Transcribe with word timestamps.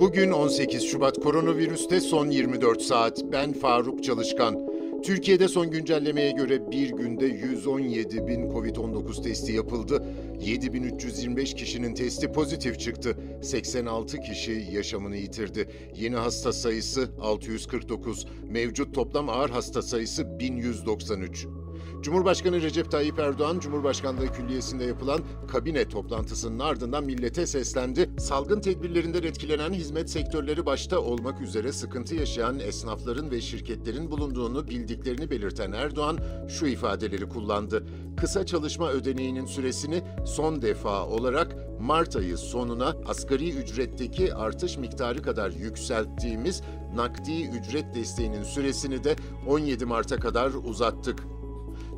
Bugün 0.00 0.30
18 0.30 0.82
Şubat 0.82 1.20
koronavirüste 1.20 2.00
son 2.00 2.30
24 2.30 2.82
saat. 2.82 3.22
Ben 3.32 3.52
Faruk 3.52 4.04
Çalışkan. 4.04 4.66
Türkiye'de 5.02 5.48
son 5.48 5.70
güncellemeye 5.70 6.30
göre 6.30 6.70
bir 6.70 6.90
günde 6.90 7.26
117 7.26 8.26
bin 8.26 8.50
Covid-19 8.50 9.22
testi 9.22 9.52
yapıldı. 9.52 10.04
7325 10.40 11.54
kişinin 11.54 11.94
testi 11.94 12.32
pozitif 12.32 12.80
çıktı. 12.80 13.16
86 13.42 14.20
kişi 14.20 14.66
yaşamını 14.72 15.16
yitirdi. 15.16 15.68
Yeni 15.94 16.16
hasta 16.16 16.52
sayısı 16.52 17.08
649. 17.20 18.26
Mevcut 18.50 18.94
toplam 18.94 19.28
ağır 19.28 19.50
hasta 19.50 19.82
sayısı 19.82 20.38
1193. 20.38 21.46
Cumhurbaşkanı 22.02 22.62
Recep 22.62 22.90
Tayyip 22.90 23.18
Erdoğan, 23.18 23.58
Cumhurbaşkanlığı 23.58 24.32
Külliyesi'nde 24.32 24.84
yapılan 24.84 25.20
kabine 25.48 25.88
toplantısının 25.88 26.58
ardından 26.58 27.04
millete 27.04 27.46
seslendi. 27.46 28.10
Salgın 28.18 28.60
tedbirlerinden 28.60 29.22
etkilenen 29.22 29.72
hizmet 29.72 30.10
sektörleri 30.10 30.66
başta 30.66 31.00
olmak 31.00 31.40
üzere 31.40 31.72
sıkıntı 31.72 32.14
yaşayan 32.14 32.58
esnafların 32.58 33.30
ve 33.30 33.40
şirketlerin 33.40 34.10
bulunduğunu 34.10 34.68
bildiklerini 34.68 35.30
belirten 35.30 35.72
Erdoğan 35.72 36.18
şu 36.48 36.66
ifadeleri 36.66 37.28
kullandı. 37.28 37.86
Kısa 38.16 38.46
çalışma 38.46 38.90
ödeneğinin 38.90 39.46
süresini 39.46 40.02
son 40.26 40.62
defa 40.62 41.06
olarak 41.06 41.56
Mart 41.80 42.16
ayı 42.16 42.38
sonuna 42.38 42.96
asgari 43.06 43.50
ücretteki 43.50 44.34
artış 44.34 44.78
miktarı 44.78 45.22
kadar 45.22 45.50
yükselttiğimiz 45.50 46.62
nakdi 46.94 47.46
ücret 47.46 47.94
desteğinin 47.94 48.42
süresini 48.42 49.04
de 49.04 49.16
17 49.46 49.84
Mart'a 49.84 50.16
kadar 50.16 50.50
uzattık. 50.64 51.35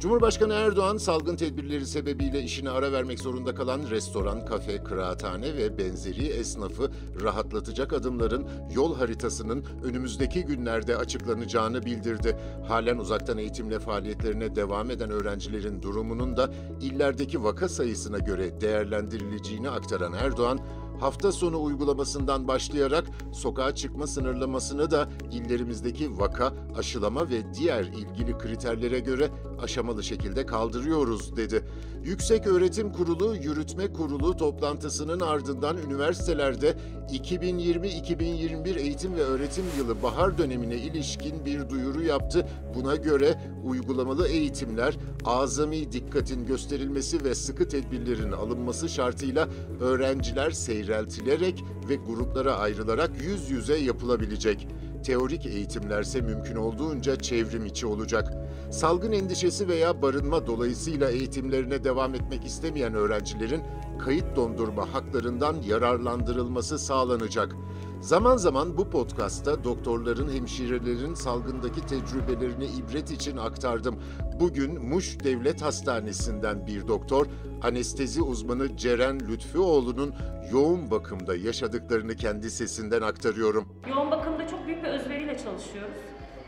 Cumhurbaşkanı 0.01 0.55
Erdoğan 0.55 0.97
salgın 0.97 1.37
tedbirleri 1.37 1.87
sebebiyle 1.87 2.43
işine 2.43 2.71
ara 2.71 2.93
vermek 2.93 3.21
zorunda 3.21 3.55
kalan 3.55 3.81
restoran, 3.91 4.47
kafe, 4.47 4.85
kıraathane 4.85 5.57
ve 5.57 5.79
benzeri 5.79 6.27
esnafı 6.27 6.91
rahatlatacak 7.23 7.93
adımların 7.93 8.47
yol 8.75 8.97
haritasının 8.97 9.65
önümüzdeki 9.85 10.45
günlerde 10.45 10.97
açıklanacağını 10.97 11.85
bildirdi. 11.85 12.37
Halen 12.69 12.99
uzaktan 12.99 13.39
eğitimle 13.39 13.79
faaliyetlerine 13.79 14.57
devam 14.57 14.91
eden 14.91 15.11
öğrencilerin 15.11 15.83
durumunun 15.83 16.37
da 16.37 16.51
illerdeki 16.81 17.45
vaka 17.45 17.69
sayısına 17.69 18.19
göre 18.19 18.61
değerlendirileceğini 18.61 19.71
aktaran 19.71 20.13
Erdoğan, 20.13 20.61
hafta 21.01 21.33
sonu 21.33 21.63
uygulamasından 21.63 22.49
başlayarak 22.49 23.05
sokağa 23.33 23.75
çıkma 23.75 24.07
sınırlamasını 24.07 24.91
da 24.91 25.09
illerimizdeki 25.33 26.19
vaka, 26.19 26.53
aşılama 26.79 27.31
ve 27.31 27.55
diğer 27.55 27.85
ilgili 27.85 28.39
kriterlere 28.39 28.99
göre 28.99 29.31
aşamalı 29.63 30.03
şekilde 30.03 30.47
kaldırıyoruz 30.47 31.37
dedi. 31.37 31.65
Yüksek 32.05 32.47
Öğretim 32.47 32.93
Kurulu 32.93 33.37
Yürütme 33.37 33.93
Kurulu 33.93 34.37
toplantısının 34.37 35.21
ardından 35.21 35.77
üniversitelerde 35.77 36.75
2020-2021 37.13 38.79
eğitim 38.79 39.15
ve 39.15 39.23
öğretim 39.23 39.65
yılı 39.79 40.03
bahar 40.03 40.39
dönemine 40.39 40.77
ilişkin 40.77 41.45
bir 41.45 41.69
duyuru 41.69 42.03
yaptı. 42.03 42.47
Buna 42.75 42.97
göre 42.97 43.41
uygulamalı 43.65 44.29
eğitimler 44.29 44.97
azami 45.25 45.93
dikkatin 45.93 46.47
gösterilmesi 46.47 47.25
ve 47.25 47.35
sıkı 47.35 47.69
tedbirlerin 47.69 48.33
alınması 48.33 48.89
şartıyla 48.89 49.49
öğrenciler 49.81 50.51
seyreltilerek 50.89 51.65
ve 51.89 51.97
gruplara 51.97 52.57
ayrılarak 52.57 53.11
yüz 53.23 53.51
yüze 53.51 53.77
yapılabilecek. 53.77 54.69
Teorik 55.03 55.47
eğitimlerse 55.47 56.21
mümkün 56.21 56.57
olduğunca 56.57 57.17
çevrim 57.17 57.67
içi 57.67 57.87
olacak. 57.87 58.33
Salgın 58.71 59.13
endişesi 59.13 59.69
veya 59.69 60.03
barınma 60.03 60.47
dolayısıyla 60.47 61.11
eğitimlerine 61.11 61.85
devam 61.85 62.15
etmek 62.15 62.45
istemeyen 62.45 62.95
öğrencilerin 62.95 63.63
kayıt 63.99 64.37
dondurma 64.37 64.95
haklarından 64.95 65.57
yararlandırılması 65.67 66.79
sağlanacak. 66.79 67.57
Zaman 68.01 68.37
zaman 68.37 68.77
bu 68.77 68.91
podcastta 68.91 69.65
doktorların, 69.65 70.33
hemşirelerin 70.33 71.15
salgındaki 71.15 71.81
tecrübelerini 71.87 72.67
ibret 72.67 73.11
için 73.11 73.37
aktardım. 73.37 73.99
Bugün 74.41 74.85
Muş 74.85 75.25
Devlet 75.25 75.63
Hastanesi'nden 75.63 76.67
bir 76.67 76.89
doktor, 76.89 77.27
anestezi 77.63 78.23
uzmanı 78.23 78.77
Ceren 78.77 79.21
Lütfüoğlu'nun 79.21 80.15
yoğun 80.53 80.91
bakımda 80.91 81.37
yaşadıklarını 81.37 82.17
kendi 82.17 82.51
sesinden 82.51 83.03
aktarıyorum. 83.03 83.69
Yoğun 83.89 84.11
bakımda 84.11 84.28
çok 84.28 84.28
büyük 84.69 84.85
bir 84.85 84.89
özveriyle 84.89 85.39
çalışıyoruz. 85.39 85.97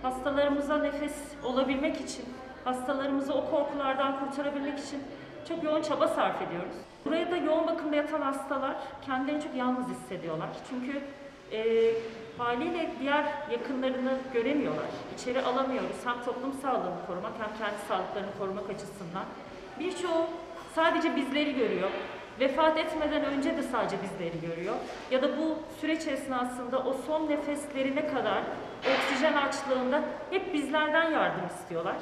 Hastalarımıza 0.03 0.79
nefes 0.79 1.13
olabilmek 1.45 1.97
için, 1.97 2.25
hastalarımızı 2.65 3.35
o 3.35 3.51
korkulardan 3.51 4.21
kurtarabilmek 4.21 4.79
için 4.79 5.03
çok 5.49 5.65
yoğun 5.65 5.83
çaba 5.83 6.09
sarf 6.09 6.43
ediyoruz. 6.43 6.75
Buraya 7.05 7.31
da 7.31 7.37
yoğun 7.37 7.67
bakımda 7.67 7.97
yatan 7.97 8.21
hastalar 8.21 8.77
kendilerini 9.07 9.43
çok 9.43 9.55
yalnız 9.55 9.87
hissediyorlar. 9.89 10.49
Çünkü 10.71 11.01
e, 11.53 11.93
haliyle 12.39 12.91
diğer 13.01 13.25
yakınlarını 13.51 14.13
göremiyorlar. 14.33 14.87
İçeri 15.19 15.43
alamıyoruz 15.43 15.97
hem 16.05 16.25
toplum 16.25 16.53
sağlığını 16.53 17.07
korumak 17.07 17.33
hem 17.39 17.59
kendi 17.59 17.79
sağlıklarını 17.89 18.39
korumak 18.39 18.71
açısından. 18.71 19.25
Birçoğu 19.79 20.27
sadece 20.75 21.17
bizleri 21.17 21.55
görüyor. 21.55 21.91
Vefat 22.41 22.79
etmeden 22.79 23.25
önce 23.25 23.57
de 23.57 23.63
sadece 23.63 23.97
bizleri 24.03 24.41
görüyor. 24.41 24.75
Ya 25.11 25.23
da 25.23 25.39
bu 25.39 25.59
süreç 25.81 26.07
esnasında 26.09 26.79
o 26.79 26.93
son 27.07 27.29
nefeslerine 27.31 28.07
kadar 28.07 28.43
oksijen 28.81 29.33
açlığında 29.35 30.01
hep 30.31 30.55
bizlerden 30.55 31.11
yardım 31.11 31.47
istiyorlar. 31.47 31.97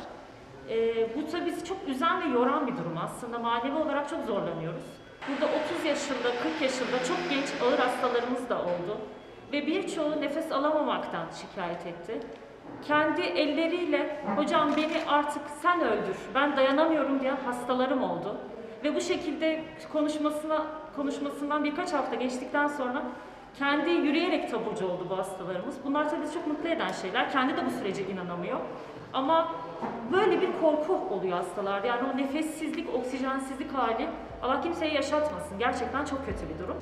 Ee, 0.70 1.16
bu 1.16 1.30
tabii 1.30 1.46
bizi 1.46 1.64
çok 1.64 1.76
üzen 1.86 2.22
ve 2.22 2.38
yoran 2.38 2.66
bir 2.66 2.76
durum 2.76 2.98
aslında. 3.04 3.38
Manevi 3.38 3.76
olarak 3.76 4.08
çok 4.08 4.24
zorlanıyoruz. 4.26 4.82
Burada 5.28 5.46
30 5.74 5.84
yaşında, 5.84 6.28
40 6.42 6.62
yaşında 6.62 7.04
çok 7.08 7.30
genç 7.30 7.46
ağır 7.62 7.78
hastalarımız 7.78 8.48
da 8.48 8.58
oldu. 8.62 8.98
Ve 9.52 9.66
birçoğu 9.66 10.20
nefes 10.20 10.52
alamamaktan 10.52 11.26
şikayet 11.40 11.86
etti. 11.86 12.20
Kendi 12.86 13.20
elleriyle 13.22 14.24
hocam 14.36 14.76
beni 14.76 15.08
artık 15.08 15.42
sen 15.62 15.80
öldür, 15.80 16.16
ben 16.34 16.56
dayanamıyorum 16.56 17.20
diyen 17.20 17.36
hastalarım 17.46 18.02
oldu. 18.02 18.36
Ve 18.84 18.94
bu 18.94 19.00
şekilde 19.00 19.64
konuşmasına 19.92 20.66
konuşmasından 20.96 21.64
birkaç 21.64 21.92
hafta 21.92 22.14
geçtikten 22.14 22.68
sonra 22.68 23.02
kendi 23.58 23.90
yürüyerek 23.90 24.50
taburcu 24.50 24.86
oldu 24.86 25.06
bu 25.10 25.18
hastalarımız. 25.18 25.74
Bunlar 25.84 26.10
tabii 26.10 26.32
çok 26.34 26.46
mutlu 26.46 26.68
eden 26.68 26.92
şeyler. 26.92 27.32
Kendi 27.32 27.56
de 27.56 27.66
bu 27.66 27.70
sürece 27.70 28.08
inanamıyor. 28.08 28.60
Ama 29.12 29.52
böyle 30.12 30.40
bir 30.40 30.48
korku 30.60 31.14
oluyor 31.14 31.36
hastalarda. 31.36 31.86
Yani 31.86 32.08
o 32.14 32.16
nefessizlik, 32.16 32.94
oksijensizlik 32.94 33.74
hali 33.74 34.08
Allah 34.42 34.60
kimseye 34.60 34.94
yaşatmasın. 34.94 35.58
Gerçekten 35.58 36.04
çok 36.04 36.26
kötü 36.26 36.48
bir 36.54 36.58
durum. 36.64 36.76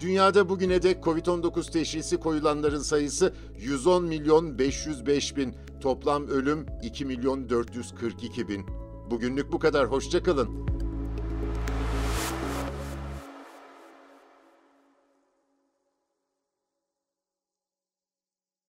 Dünyada 0.00 0.48
bugüne 0.48 0.82
dek 0.82 1.04
Covid-19 1.04 1.72
teşhisi 1.72 2.20
koyulanların 2.20 2.78
sayısı 2.78 3.34
110 3.58 4.04
milyon 4.04 4.58
505 4.58 5.36
bin. 5.36 5.54
Toplam 5.80 6.26
ölüm 6.26 6.66
2 6.82 7.04
milyon 7.04 7.48
442 7.48 8.48
bin. 8.48 8.66
Bugünlük 9.10 9.52
bu 9.52 9.58
kadar. 9.58 9.86
Hoşçakalın. 9.86 10.75